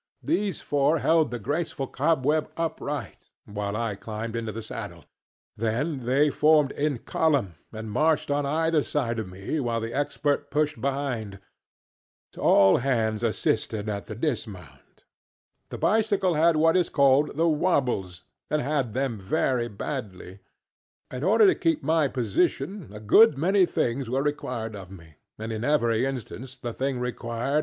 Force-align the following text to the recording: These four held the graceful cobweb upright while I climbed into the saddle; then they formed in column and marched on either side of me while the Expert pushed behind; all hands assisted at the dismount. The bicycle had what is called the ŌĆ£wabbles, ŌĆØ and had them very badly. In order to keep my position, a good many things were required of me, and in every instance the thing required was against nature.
These 0.23 0.61
four 0.61 0.97
held 0.97 1.29
the 1.29 1.37
graceful 1.37 1.85
cobweb 1.85 2.49
upright 2.57 3.29
while 3.45 3.77
I 3.77 3.93
climbed 3.93 4.35
into 4.35 4.51
the 4.51 4.63
saddle; 4.63 5.05
then 5.55 6.05
they 6.05 6.31
formed 6.31 6.71
in 6.71 6.97
column 6.97 7.53
and 7.71 7.91
marched 7.91 8.31
on 8.31 8.43
either 8.43 8.81
side 8.81 9.19
of 9.19 9.29
me 9.31 9.59
while 9.59 9.79
the 9.79 9.93
Expert 9.93 10.49
pushed 10.49 10.81
behind; 10.81 11.37
all 12.35 12.77
hands 12.77 13.21
assisted 13.21 13.87
at 13.89 14.05
the 14.05 14.15
dismount. 14.15 15.03
The 15.69 15.77
bicycle 15.77 16.33
had 16.33 16.55
what 16.55 16.75
is 16.75 16.89
called 16.89 17.37
the 17.37 17.43
ŌĆ£wabbles, 17.43 18.21
ŌĆØ 18.23 18.23
and 18.49 18.61
had 18.63 18.95
them 18.95 19.19
very 19.19 19.67
badly. 19.67 20.39
In 21.11 21.23
order 21.23 21.45
to 21.45 21.53
keep 21.53 21.83
my 21.83 22.07
position, 22.07 22.89
a 22.91 22.99
good 22.99 23.37
many 23.37 23.67
things 23.67 24.09
were 24.09 24.23
required 24.23 24.75
of 24.75 24.89
me, 24.89 25.17
and 25.37 25.51
in 25.51 25.63
every 25.63 26.07
instance 26.07 26.57
the 26.57 26.73
thing 26.73 26.99
required 26.99 27.23
was 27.23 27.23
against 27.23 27.53
nature. 27.53 27.59